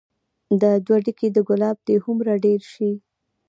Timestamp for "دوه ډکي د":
0.85-1.37